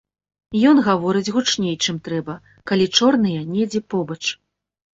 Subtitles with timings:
[0.69, 2.39] Ён гаворыць гучней, чым трэба,
[2.73, 4.21] калі чорныя недзе побач.